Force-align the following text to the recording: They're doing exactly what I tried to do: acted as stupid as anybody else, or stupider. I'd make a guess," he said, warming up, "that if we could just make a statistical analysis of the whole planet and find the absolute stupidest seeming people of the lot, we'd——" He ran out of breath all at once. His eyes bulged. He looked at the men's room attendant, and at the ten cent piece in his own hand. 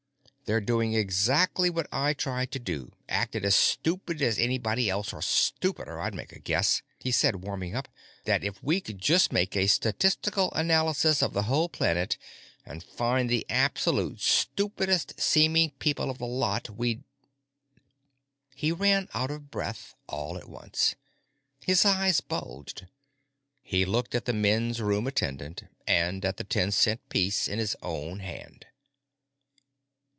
They're 0.45 0.59
doing 0.59 0.93
exactly 0.93 1.69
what 1.69 1.87
I 1.93 2.13
tried 2.13 2.51
to 2.51 2.59
do: 2.59 2.91
acted 3.07 3.45
as 3.45 3.55
stupid 3.55 4.21
as 4.21 4.37
anybody 4.37 4.89
else, 4.89 5.13
or 5.13 5.21
stupider. 5.21 6.01
I'd 6.01 6.13
make 6.13 6.33
a 6.33 6.39
guess," 6.41 6.81
he 6.99 7.09
said, 7.09 7.37
warming 7.45 7.73
up, 7.73 7.87
"that 8.25 8.43
if 8.43 8.61
we 8.61 8.81
could 8.81 8.99
just 8.99 9.31
make 9.31 9.55
a 9.55 9.67
statistical 9.67 10.51
analysis 10.51 11.21
of 11.23 11.31
the 11.31 11.43
whole 11.43 11.69
planet 11.69 12.17
and 12.65 12.83
find 12.83 13.29
the 13.29 13.45
absolute 13.49 14.19
stupidest 14.19 15.17
seeming 15.21 15.69
people 15.79 16.09
of 16.09 16.17
the 16.17 16.27
lot, 16.27 16.69
we'd——" 16.69 17.05
He 18.53 18.73
ran 18.73 19.07
out 19.13 19.31
of 19.31 19.51
breath 19.51 19.95
all 20.07 20.37
at 20.37 20.49
once. 20.49 20.97
His 21.61 21.85
eyes 21.85 22.19
bulged. 22.19 22.87
He 23.63 23.85
looked 23.85 24.13
at 24.13 24.25
the 24.25 24.33
men's 24.33 24.81
room 24.81 25.07
attendant, 25.07 25.63
and 25.87 26.25
at 26.25 26.35
the 26.35 26.43
ten 26.43 26.71
cent 26.73 27.07
piece 27.07 27.47
in 27.47 27.57
his 27.57 27.77
own 27.81 28.19
hand. 28.19 28.65